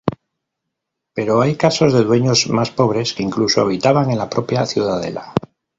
Pero 1.13 1.43
hay 1.43 1.55
casos 1.57 1.93
de 1.93 2.03
dueños 2.03 2.49
más 2.49 2.71
pobres 2.71 3.13
que 3.13 3.21
incluso 3.21 3.61
habitaban 3.61 4.09
en 4.09 4.17
la 4.17 4.31
propia 4.31 4.65
ciudadela. 4.65 5.35